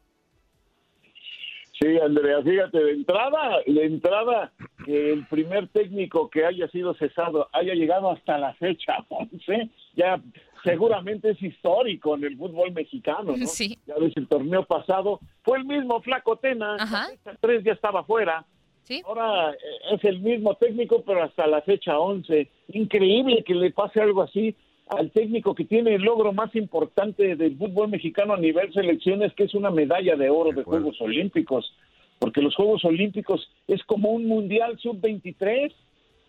Sí, 1.79 1.97
Andrea, 1.99 2.43
fíjate, 2.43 2.77
de 2.77 2.91
entrada, 2.91 3.59
de 3.65 3.85
entrada, 3.85 4.51
que 4.85 5.13
el 5.13 5.25
primer 5.27 5.69
técnico 5.69 6.29
que 6.29 6.45
haya 6.45 6.67
sido 6.67 6.93
cesado 6.95 7.47
haya 7.53 7.73
llegado 7.73 8.11
hasta 8.11 8.37
la 8.37 8.53
fecha 8.55 8.97
11, 9.09 9.69
ya 9.95 10.21
seguramente 10.63 11.31
es 11.31 11.41
histórico 11.41 12.15
en 12.15 12.23
el 12.23 12.37
fútbol 12.37 12.71
mexicano, 12.71 13.35
¿no? 13.35 13.47
Sí. 13.47 13.77
Ya 13.87 13.95
ves, 13.95 14.15
el 14.15 14.27
torneo 14.27 14.63
pasado 14.63 15.19
fue 15.43 15.57
el 15.57 15.65
mismo 15.65 16.01
Flaco 16.01 16.37
Tena, 16.37 16.75
Ajá. 16.79 17.07
3 17.39 17.63
ya 17.63 17.73
estaba 17.73 18.03
fuera. 18.03 18.45
¿Sí? 18.83 19.01
Ahora 19.05 19.51
eh, 19.51 19.57
es 19.93 20.03
el 20.03 20.19
mismo 20.21 20.55
técnico, 20.55 21.03
pero 21.05 21.23
hasta 21.23 21.47
la 21.47 21.61
fecha 21.61 21.99
11. 21.99 22.49
Increíble 22.69 23.43
que 23.43 23.55
le 23.55 23.71
pase 23.71 24.01
algo 24.01 24.23
así 24.23 24.55
al 24.91 25.11
técnico 25.11 25.55
que 25.55 25.65
tiene 25.65 25.95
el 25.95 26.01
logro 26.01 26.33
más 26.33 26.53
importante 26.55 27.35
del 27.35 27.57
fútbol 27.57 27.89
mexicano 27.89 28.33
a 28.33 28.37
nivel 28.37 28.73
selecciones, 28.73 29.33
que 29.33 29.45
es 29.45 29.53
una 29.53 29.71
medalla 29.71 30.15
de 30.15 30.29
oro 30.29 30.51
de, 30.51 30.63
Juegos 30.63 30.99
Olímpicos, 30.99 31.73
porque 32.19 32.41
los 32.41 32.53
Juegos 32.55 32.83
Olímpicos 32.83 33.49
es 33.67 33.81
como 33.85 34.09
un 34.09 34.25
Mundial 34.25 34.77
sub-23 34.79 35.71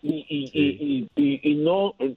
y, 0.01 1.09
y, 1.15 1.55
no 1.55 1.95
eh, 1.99 2.05
eh, 2.07 2.15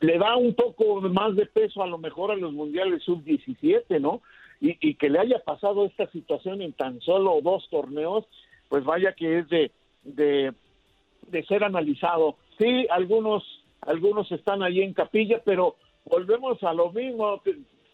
le 0.00 0.18
da 0.18 0.36
un 0.36 0.54
poco 0.54 1.00
más 1.02 1.36
de 1.36 1.46
peso 1.46 1.82
a 1.82 1.86
lo 1.86 1.98
mejor 1.98 2.30
a 2.30 2.36
los 2.36 2.52
Mundiales 2.52 3.02
sub-17, 3.02 4.00
¿no? 4.00 4.22
Y, 4.60 4.94
que 4.94 5.10
le 5.10 5.18
haya 5.18 5.40
pasado 5.40 5.84
esta 5.84 6.06
situación 6.10 6.62
en 6.62 6.72
tan 6.72 7.00
solo 7.02 7.38
dos 7.42 7.68
torneos, 7.70 8.24
pues 8.68 8.82
vaya 8.84 9.12
que 9.12 9.40
es 9.40 9.48
de, 9.48 9.72
de, 10.04 10.54
de 11.28 11.44
ser 11.44 11.64
analizado. 11.64 12.36
Sí, 12.58 12.86
algunos 12.88 13.42
algunos 13.86 14.30
están 14.32 14.62
allí 14.62 14.82
en 14.82 14.94
capilla, 14.94 15.42
pero 15.44 15.76
volvemos 16.04 16.62
a 16.62 16.72
lo 16.72 16.90
mismo, 16.92 17.42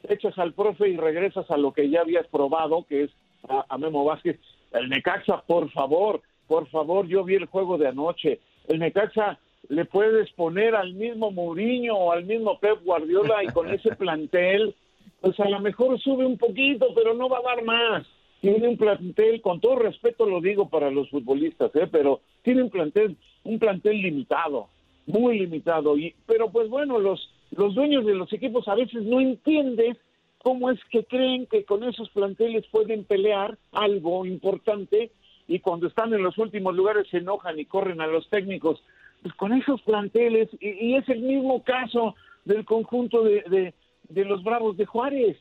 echas 0.09 0.39
al 0.39 0.53
profe 0.53 0.89
y 0.89 0.97
regresas 0.97 1.51
a 1.51 1.57
lo 1.57 1.73
que 1.73 1.91
ya 1.91 2.03
habías 2.03 2.27
probado, 2.29 2.85
que 2.89 3.05
es 3.05 3.11
a, 3.49 3.77
Memo 3.79 4.05
Vázquez. 4.05 4.39
El 4.73 4.89
Necaxa, 4.89 5.43
por 5.47 5.71
favor, 5.71 6.23
por 6.47 6.69
favor, 6.69 7.07
yo 7.07 7.25
vi 7.25 7.35
el 7.35 7.47
juego 7.47 7.77
de 7.79 7.89
anoche. 7.89 8.41
El 8.69 8.79
Necaxa 8.79 9.39
le 9.69 9.85
puedes 9.85 10.31
poner 10.33 10.75
al 10.75 10.95
mismo 10.95 11.31
Mourinho 11.31 11.95
o 11.95 12.13
al 12.13 12.25
mismo 12.25 12.59
Pep 12.59 12.83
Guardiola 12.85 13.45
y 13.45 13.49
con 13.49 13.69
ese 13.71 13.95
plantel, 13.95 14.75
pues 15.21 15.39
a 15.39 15.49
lo 15.49 15.61
mejor 15.61 16.01
sube 16.01 16.25
un 16.25 16.39
poquito, 16.39 16.89
pero 16.95 17.15
no 17.15 17.29
va 17.29 17.39
a 17.39 17.55
dar 17.55 17.65
más. 17.65 18.07
Tiene 18.41 18.69
un 18.69 18.77
plantel, 18.77 19.41
con 19.43 19.61
todo 19.61 19.77
respeto 19.77 20.27
lo 20.27 20.41
digo 20.41 20.69
para 20.69 20.91
los 20.91 21.11
futbolistas, 21.11 21.71
¿eh? 21.77 21.87
pero 21.91 22.21
tiene 22.43 22.63
un 22.63 22.71
plantel, 22.71 23.17
un 23.45 23.59
plantel 23.59 24.01
limitado 24.01 24.69
muy 25.11 25.39
limitado. 25.39 25.97
Y, 25.97 26.15
pero 26.27 26.51
pues 26.51 26.69
bueno, 26.69 26.99
los, 26.99 27.31
los 27.51 27.75
dueños 27.75 28.07
de 28.07 28.15
los 28.15 28.33
equipos 28.33 28.67
a 28.69 28.75
veces 28.75 29.03
no 29.03 29.21
entienden 29.21 29.97
cómo 30.39 30.71
es 30.71 30.81
que 30.91 31.05
creen 31.05 31.47
que 31.47 31.65
con 31.65 31.85
esos 31.85 32.09
planteles 32.11 32.67
pueden 32.71 33.05
pelear 33.05 33.59
algo 33.73 34.25
importante 34.25 35.11
y 35.47 35.59
cuando 35.59 35.89
están 35.89 36.15
en 36.15 36.23
los 36.23 36.39
últimos 36.39 36.75
lugares 36.75 37.09
se 37.11 37.19
enojan 37.19 37.59
y 37.59 37.67
corren 37.67 38.01
a 38.01 38.07
los 38.07 38.29
técnicos. 38.29 38.83
Pues 39.23 39.35
con 39.35 39.53
esos 39.53 39.83
planteles, 39.83 40.49
y, 40.61 40.95
es 40.95 41.09
el 41.09 41.21
mismo 41.21 41.63
caso 41.63 42.15
del 42.45 42.65
conjunto 42.65 43.23
de, 43.23 43.75
de, 44.09 44.25
los 44.25 44.43
Bravos 44.43 44.77
de 44.77 44.87
Juárez. 44.87 45.37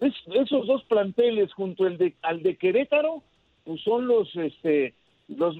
esos 0.00 0.66
dos 0.66 0.82
planteles 0.84 1.52
junto 1.52 1.86
el 1.86 1.98
de, 1.98 2.14
al 2.22 2.42
de 2.42 2.56
Querétaro, 2.56 3.22
pues 3.64 3.80
son 3.82 4.06
los, 4.06 4.34
este, 4.36 4.94
los, 5.28 5.56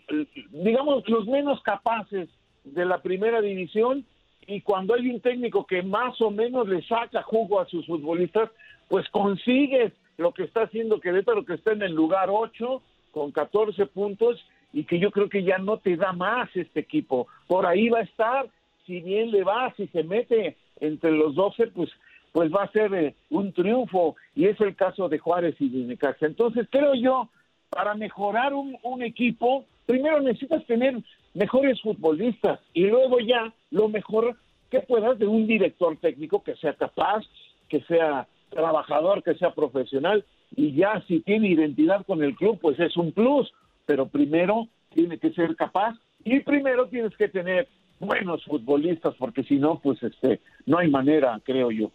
digamos, 0.50 1.06
los 1.08 1.26
menos 1.26 1.62
capaces 1.62 2.28
de 2.64 2.84
la 2.84 3.02
primera 3.02 3.40
división 3.40 4.04
y 4.46 4.62
cuando 4.62 4.94
hay 4.94 5.10
un 5.10 5.20
técnico 5.20 5.66
que 5.66 5.82
más 5.82 6.18
o 6.22 6.30
menos 6.30 6.66
le 6.68 6.82
saca 6.82 7.22
jugo 7.22 7.60
a 7.60 7.66
sus 7.66 7.86
futbolistas, 7.86 8.50
pues 8.88 9.06
consigues 9.10 9.92
lo 10.16 10.32
que 10.32 10.44
está 10.44 10.62
haciendo 10.62 11.00
Querétaro, 11.00 11.44
que 11.44 11.54
está 11.54 11.72
en 11.72 11.82
el 11.82 11.92
lugar 11.92 12.28
8 12.30 12.82
con 13.10 13.30
14 13.30 13.86
puntos 13.86 14.42
y 14.72 14.84
que 14.84 14.98
yo 14.98 15.10
creo 15.10 15.28
que 15.28 15.42
ya 15.42 15.58
no 15.58 15.78
te 15.78 15.96
da 15.96 16.12
más 16.12 16.48
este 16.54 16.80
equipo. 16.80 17.26
Por 17.46 17.66
ahí 17.66 17.88
va 17.88 18.00
a 18.00 18.02
estar, 18.02 18.46
si 18.86 19.00
bien 19.00 19.30
le 19.30 19.44
va, 19.44 19.72
si 19.76 19.86
se 19.88 20.02
mete 20.02 20.56
entre 20.80 21.12
los 21.12 21.34
12, 21.34 21.68
pues 21.68 21.90
pues 22.32 22.52
va 22.52 22.64
a 22.64 22.72
ser 22.72 22.94
eh, 22.94 23.14
un 23.30 23.52
triunfo 23.52 24.16
y 24.34 24.46
es 24.46 24.60
el 24.60 24.76
caso 24.76 25.08
de 25.08 25.18
Juárez 25.18 25.56
y 25.58 25.68
de 25.70 25.86
Necaxa. 25.86 26.26
Entonces 26.26 26.68
creo 26.70 26.94
yo, 26.94 27.30
para 27.70 27.94
mejorar 27.94 28.54
un, 28.54 28.76
un 28.82 29.02
equipo, 29.02 29.64
primero 29.86 30.20
necesitas 30.20 30.64
tener 30.66 31.02
mejores 31.34 31.80
futbolistas 31.80 32.60
y 32.74 32.84
luego 32.84 33.18
ya 33.20 33.52
lo 33.70 33.88
mejor 33.88 34.36
que 34.70 34.80
puedas 34.80 35.18
de 35.18 35.26
un 35.26 35.46
director 35.46 35.96
técnico 35.96 36.42
que 36.42 36.54
sea 36.56 36.74
capaz, 36.74 37.24
que 37.68 37.80
sea 37.82 38.28
trabajador, 38.50 39.22
que 39.22 39.34
sea 39.34 39.54
profesional 39.54 40.24
y 40.54 40.72
ya 40.72 41.02
si 41.06 41.20
tiene 41.20 41.48
identidad 41.48 42.04
con 42.06 42.22
el 42.22 42.34
club, 42.34 42.58
pues 42.60 42.78
es 42.80 42.96
un 42.96 43.12
plus, 43.12 43.52
pero 43.88 44.06
primero 44.06 44.68
tiene 44.90 45.18
que 45.18 45.32
ser 45.32 45.56
capaz 45.56 45.96
y 46.22 46.40
primero 46.40 46.88
tienes 46.88 47.16
que 47.16 47.26
tener 47.26 47.66
buenos 47.98 48.44
futbolistas 48.44 49.14
porque 49.14 49.42
si 49.44 49.56
no, 49.56 49.80
pues 49.80 50.02
este 50.02 50.42
no 50.66 50.76
hay 50.76 50.90
manera, 50.90 51.40
creo 51.42 51.70
yo. 51.70 51.90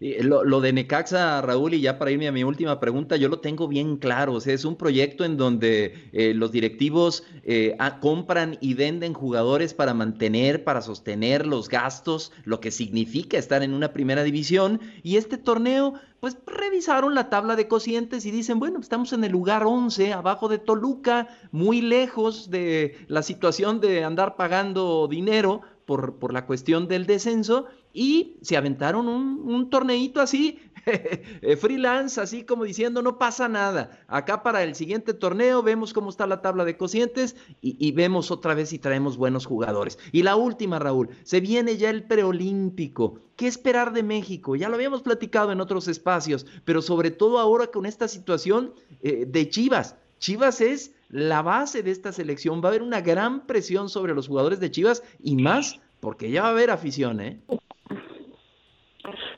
Lo, 0.00 0.62
de 0.62 0.72
Necaxa, 0.72 1.42
Raúl, 1.42 1.74
y 1.74 1.82
ya 1.82 1.98
para 1.98 2.10
irme 2.10 2.26
a 2.26 2.32
mi 2.32 2.42
última 2.42 2.80
pregunta, 2.80 3.16
yo 3.16 3.28
lo 3.28 3.40
tengo 3.40 3.68
bien 3.68 3.98
claro. 3.98 4.32
O 4.32 4.40
sea, 4.40 4.54
es 4.54 4.64
un 4.64 4.76
proyecto 4.76 5.26
en 5.26 5.36
donde 5.36 6.08
eh, 6.12 6.32
los 6.32 6.52
directivos 6.52 7.22
eh, 7.42 7.76
compran 8.00 8.56
y 8.62 8.72
venden 8.72 9.12
jugadores 9.12 9.74
para 9.74 9.92
mantener, 9.92 10.64
para 10.64 10.80
sostener 10.80 11.46
los 11.46 11.68
gastos, 11.68 12.32
lo 12.44 12.60
que 12.60 12.70
significa 12.70 13.36
estar 13.36 13.62
en 13.62 13.74
una 13.74 13.92
primera 13.92 14.22
división. 14.22 14.80
Y 15.02 15.18
este 15.18 15.36
torneo, 15.36 15.92
pues 16.18 16.38
revisaron 16.46 17.14
la 17.14 17.28
tabla 17.28 17.54
de 17.54 17.68
cocientes 17.68 18.24
y 18.24 18.30
dicen, 18.30 18.58
bueno, 18.58 18.80
estamos 18.80 19.12
en 19.12 19.22
el 19.22 19.32
lugar 19.32 19.64
11, 19.66 20.14
abajo 20.14 20.48
de 20.48 20.56
Toluca, 20.56 21.28
muy 21.52 21.82
lejos 21.82 22.48
de 22.48 22.96
la 23.08 23.22
situación 23.22 23.80
de 23.80 24.02
andar 24.02 24.36
pagando 24.36 25.08
dinero 25.08 25.60
por, 25.96 26.32
la 26.32 26.46
cuestión 26.46 26.86
del 26.86 27.04
descenso 27.04 27.66
y 27.92 28.36
se 28.42 28.56
aventaron 28.56 29.08
un, 29.08 29.42
un 29.44 29.70
torneito 29.70 30.20
así, 30.20 30.60
eh, 30.86 31.56
freelance, 31.56 32.20
así 32.20 32.44
como 32.44 32.62
diciendo, 32.62 33.02
no 33.02 33.18
pasa 33.18 33.48
nada. 33.48 33.98
Acá 34.06 34.44
para 34.44 34.62
el 34.62 34.76
siguiente 34.76 35.14
torneo 35.14 35.64
vemos 35.64 35.92
cómo 35.92 36.10
está 36.10 36.28
la 36.28 36.42
tabla 36.42 36.64
de 36.64 36.76
cocientes 36.76 37.34
y, 37.60 37.90
vemos 37.90 38.30
otra 38.30 38.54
vez 38.54 38.68
si 38.68 38.78
traemos 38.78 39.16
buenos 39.16 39.46
jugadores. 39.46 39.98
Y 40.12 40.22
la 40.22 40.36
última, 40.36 40.78
Raúl, 40.78 41.08
se 41.24 41.40
viene 41.40 41.76
ya 41.76 41.90
el 41.90 42.04
preolímpico. 42.04 43.18
¿Qué 43.34 43.48
esperar 43.48 43.92
de 43.92 44.04
México? 44.04 44.54
Ya 44.54 44.68
lo 44.68 44.76
habíamos 44.76 45.02
platicado 45.02 45.50
en 45.50 45.60
otros 45.60 45.88
espacios, 45.88 46.46
pero 46.64 46.82
sobre 46.82 47.10
todo 47.10 47.40
ahora 47.40 47.66
con 47.66 47.84
esta 47.84 48.06
situación 48.06 48.74
eh, 49.02 49.26
de 49.26 49.48
Chivas. 49.48 49.96
Chivas 50.20 50.60
es 50.60 50.94
la 51.08 51.42
base 51.42 51.82
de 51.82 51.90
esta 51.90 52.12
selección. 52.12 52.60
Va 52.62 52.66
a 52.66 52.68
haber 52.68 52.82
una 52.82 53.00
gran 53.00 53.46
presión 53.46 53.88
sobre 53.88 54.14
los 54.14 54.28
jugadores 54.28 54.60
de 54.60 54.70
Chivas 54.70 55.02
y 55.18 55.36
más 55.36 55.80
porque 55.98 56.30
ya 56.30 56.42
va 56.42 56.48
a 56.48 56.52
haber 56.52 56.70
afición, 56.70 57.20
¿eh? 57.20 57.40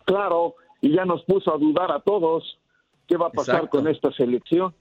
Claro, 0.05 0.57
y 0.81 0.93
ya 0.93 1.05
nos 1.05 1.25
puso 1.25 1.55
a 1.55 1.59
dudar 1.59 1.91
a 1.93 2.01
todos 2.01 2.59
qué 3.07 3.17
va 3.17 3.29
a 3.29 3.31
pasar 3.31 3.69
con 3.69 3.89
esta 3.89 4.13
selección, 4.13 4.75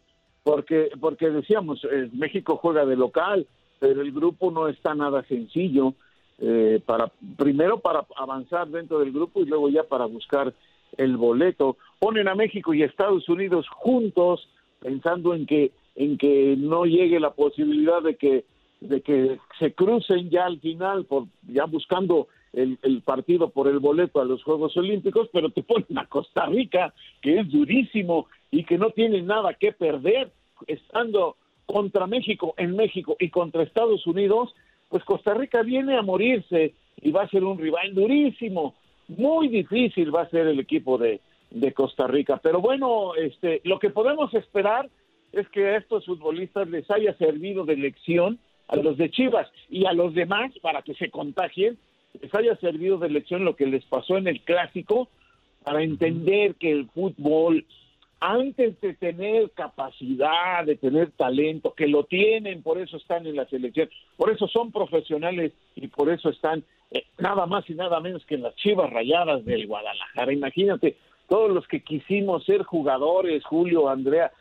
porque 0.43 0.89
porque 1.00 1.29
decíamos 1.29 1.84
eh, 1.86 2.10
México 2.13 2.58
juega 2.58 2.86
de 2.86 2.96
local, 2.96 3.48
pero 3.79 4.01
el 4.01 4.12
grupo 4.12 4.51
no 4.51 4.67
está 4.67 4.96
nada 4.96 5.24
sencillo 5.27 5.93
eh, 6.39 6.81
para 6.86 7.12
primero 7.38 7.79
para 7.79 8.05
avanzar 8.15 8.67
dentro 8.67 9.00
del 9.00 9.12
grupo 9.12 9.41
y 9.41 9.46
luego 9.46 9.70
ya 9.70 9.84
para 9.84 10.05
buscar 10.05 10.53
el 10.98 11.17
boleto. 11.17 11.77
Ponen 12.00 12.27
a 12.27 12.36
México 12.36 12.74
y 12.74 12.84
Estados 12.84 13.29
Unidos 13.29 13.67
juntos 13.70 14.50
pensando 14.79 15.36
en 15.36 15.46
que 15.46 15.72
en 15.95 16.17
que 16.17 16.55
no 16.57 16.86
llegue 16.86 17.19
la 17.19 17.33
posibilidad 17.33 18.01
de 18.01 18.15
que 18.15 18.45
de 18.79 19.01
que 19.01 19.38
se 19.60 19.74
crucen 19.74 20.31
ya 20.31 20.45
al 20.45 20.60
final 20.60 21.05
por 21.05 21.25
ya 21.48 21.65
buscando 21.65 22.27
el, 22.53 23.01
partido 23.03 23.50
por 23.50 23.67
el 23.67 23.79
boleto 23.79 24.19
a 24.19 24.25
los 24.25 24.43
Juegos 24.43 24.75
Olímpicos, 24.75 25.29
pero 25.31 25.51
te 25.51 25.63
ponen 25.63 25.98
a 25.98 26.07
Costa 26.07 26.45
Rica, 26.48 26.93
que 27.21 27.39
es 27.39 27.50
durísimo 27.50 28.27
y 28.50 28.65
que 28.65 28.77
no 28.77 28.89
tiene 28.89 29.21
nada 29.21 29.53
que 29.53 29.71
perder, 29.71 30.31
estando 30.67 31.38
contra 31.65 32.07
México 32.07 32.53
en 32.57 32.75
México 32.75 33.15
y 33.19 33.29
contra 33.29 33.63
Estados 33.63 34.05
Unidos, 34.05 34.53
pues 34.89 35.03
Costa 35.05 35.33
Rica 35.33 35.62
viene 35.62 35.98
a 35.98 36.01
morirse 36.01 36.74
y 37.01 37.12
va 37.12 37.24
a 37.24 37.29
ser 37.29 37.43
un 37.43 37.57
rival 37.57 37.93
durísimo, 37.93 38.75
muy 39.07 39.48
difícil 39.48 40.13
va 40.13 40.24
a 40.24 40.29
ser 40.29 40.48
el 40.48 40.60
equipo 40.60 40.98
de, 40.98 41.21
de 41.50 41.74
Costa 41.74 42.07
Rica. 42.07 42.39
Pero 42.43 42.60
bueno, 42.60 43.15
este, 43.15 43.62
lo 43.63 43.79
que 43.79 43.89
podemos 43.89 44.33
esperar 44.33 44.89
es 45.33 45.47
que 45.50 45.67
a 45.67 45.77
estos 45.77 46.05
futbolistas 46.05 46.69
les 46.69 46.89
haya 46.91 47.13
servido 47.17 47.65
de 47.65 47.77
lección 47.77 48.39
a 48.67 48.75
los 48.75 48.97
de 48.97 49.09
Chivas 49.09 49.50
y 49.69 49.85
a 49.85 49.93
los 49.93 50.13
demás 50.13 50.51
para 50.61 50.81
que 50.81 50.93
se 50.93 51.09
contagien 51.09 51.77
les 52.19 52.33
haya 52.35 52.55
servido 52.57 52.97
de 52.97 53.09
lección 53.09 53.45
lo 53.45 53.55
que 53.55 53.65
les 53.65 53.85
pasó 53.85 54.17
en 54.17 54.27
el 54.27 54.41
clásico 54.41 55.07
para 55.63 55.83
entender 55.83 56.55
que 56.55 56.71
el 56.71 56.89
fútbol, 56.89 57.65
antes 58.19 58.79
de 58.81 58.93
tener 58.95 59.51
capacidad, 59.51 60.65
de 60.65 60.75
tener 60.75 61.11
talento, 61.11 61.73
que 61.73 61.88
lo 61.88 62.03
tienen, 62.03 62.63
por 62.63 62.79
eso 62.79 62.97
están 62.97 63.27
en 63.27 63.35
la 63.35 63.45
selección, 63.45 63.89
por 64.17 64.31
eso 64.31 64.47
son 64.47 64.71
profesionales 64.71 65.53
y 65.75 65.88
por 65.88 66.09
eso 66.09 66.29
están 66.29 66.63
eh, 66.91 67.05
nada 67.19 67.45
más 67.45 67.69
y 67.69 67.75
nada 67.75 68.00
menos 68.00 68.25
que 68.25 68.35
en 68.35 68.43
las 68.43 68.55
chivas 68.55 68.89
rayadas 68.89 69.45
del 69.45 69.67
Guadalajara. 69.67 70.33
Imagínate, 70.33 70.97
todos 71.29 71.51
los 71.51 71.67
que 71.67 71.81
quisimos 71.81 72.43
ser 72.43 72.63
jugadores, 72.63 73.45
Julio, 73.45 73.88
Andrea, 73.88 74.31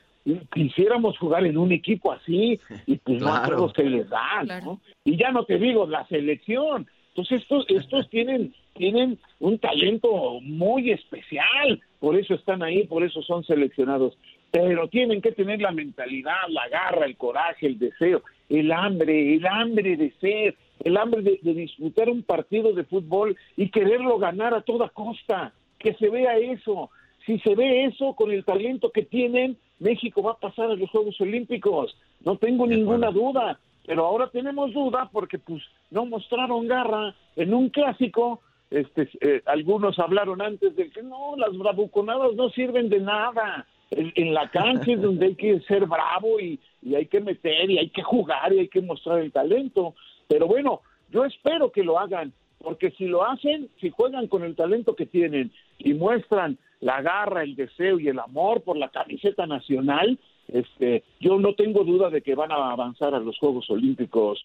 quisiéramos 0.52 1.18
jugar 1.18 1.44
en 1.46 1.56
un 1.56 1.72
equipo 1.72 2.12
así, 2.12 2.60
y 2.86 2.96
pues 2.96 3.20
no 3.20 3.34
a 3.34 3.46
todos 3.46 3.72
se 3.74 3.84
les 3.84 4.08
da, 4.08 4.42
¿no? 4.62 4.80
Y 5.04 5.16
ya 5.16 5.30
no 5.30 5.44
te 5.44 5.58
digo 5.58 5.86
la 5.86 6.06
selección, 6.06 6.86
entonces 7.08 7.42
estos, 7.42 7.66
estos 7.68 8.08
tienen, 8.10 8.54
tienen 8.74 9.18
un 9.40 9.58
talento 9.58 10.40
muy 10.42 10.90
especial, 10.90 11.80
por 11.98 12.16
eso 12.16 12.34
están 12.34 12.62
ahí, 12.62 12.86
por 12.86 13.02
eso 13.02 13.22
son 13.22 13.44
seleccionados, 13.44 14.16
pero 14.50 14.88
tienen 14.88 15.20
que 15.20 15.32
tener 15.32 15.60
la 15.60 15.72
mentalidad, 15.72 16.48
la 16.48 16.68
garra, 16.68 17.06
el 17.06 17.16
coraje, 17.16 17.66
el 17.66 17.78
deseo, 17.78 18.22
el 18.48 18.72
hambre, 18.72 19.34
el 19.34 19.46
hambre 19.46 19.96
de 19.96 20.12
ser, 20.20 20.56
el 20.82 20.96
hambre 20.96 21.22
de, 21.22 21.38
de 21.42 21.54
disfrutar 21.54 22.08
un 22.08 22.22
partido 22.22 22.72
de 22.72 22.84
fútbol 22.84 23.36
y 23.56 23.68
quererlo 23.70 24.18
ganar 24.18 24.54
a 24.54 24.62
toda 24.62 24.88
costa. 24.88 25.52
Que 25.78 25.94
se 25.94 26.10
vea 26.10 26.36
eso. 26.36 26.90
Si 27.30 27.38
se 27.38 27.54
ve 27.54 27.84
eso 27.84 28.14
con 28.14 28.32
el 28.32 28.44
talento 28.44 28.90
que 28.90 29.02
tienen, 29.02 29.56
México 29.78 30.20
va 30.20 30.32
a 30.32 30.38
pasar 30.40 30.68
a 30.68 30.74
los 30.74 30.90
Juegos 30.90 31.20
Olímpicos. 31.20 31.96
No 32.24 32.36
tengo 32.38 32.66
ninguna 32.66 33.12
duda. 33.12 33.60
Pero 33.86 34.04
ahora 34.04 34.30
tenemos 34.30 34.72
duda 34.72 35.08
porque 35.12 35.38
pues 35.38 35.62
no 35.92 36.06
mostraron 36.06 36.66
garra 36.66 37.14
en 37.36 37.54
un 37.54 37.68
clásico. 37.68 38.40
Este, 38.68 39.08
eh, 39.20 39.42
algunos 39.46 39.96
hablaron 40.00 40.42
antes 40.42 40.74
de 40.74 40.90
que 40.90 41.04
no, 41.04 41.36
las 41.36 41.56
bravuconadas 41.56 42.34
no 42.34 42.50
sirven 42.50 42.88
de 42.88 42.98
nada. 42.98 43.64
En, 43.92 44.12
en 44.16 44.34
la 44.34 44.50
cancha 44.50 44.90
es 44.90 45.00
donde 45.00 45.26
hay 45.26 45.34
que 45.36 45.60
ser 45.60 45.86
bravo 45.86 46.40
y, 46.40 46.58
y 46.82 46.96
hay 46.96 47.06
que 47.06 47.20
meter 47.20 47.70
y 47.70 47.78
hay 47.78 47.90
que 47.90 48.02
jugar 48.02 48.52
y 48.52 48.58
hay 48.58 48.68
que 48.68 48.80
mostrar 48.80 49.20
el 49.20 49.30
talento. 49.30 49.94
Pero 50.26 50.48
bueno, 50.48 50.80
yo 51.10 51.24
espero 51.24 51.70
que 51.70 51.84
lo 51.84 51.96
hagan, 51.96 52.32
porque 52.58 52.90
si 52.90 53.06
lo 53.06 53.24
hacen, 53.24 53.68
si 53.80 53.90
juegan 53.90 54.26
con 54.26 54.42
el 54.42 54.56
talento 54.56 54.96
que 54.96 55.06
tienen 55.06 55.52
y 55.78 55.94
muestran 55.94 56.58
la 56.80 57.02
garra, 57.02 57.42
el 57.42 57.54
deseo 57.54 57.98
y 57.98 58.08
el 58.08 58.18
amor 58.18 58.62
por 58.62 58.76
la 58.76 58.88
camiseta 58.88 59.46
nacional, 59.46 60.18
este, 60.48 61.04
yo 61.20 61.38
no 61.38 61.54
tengo 61.54 61.84
duda 61.84 62.10
de 62.10 62.22
que 62.22 62.34
van 62.34 62.50
a 62.50 62.72
avanzar 62.72 63.14
a 63.14 63.20
los 63.20 63.38
Juegos 63.38 63.70
Olímpicos. 63.70 64.44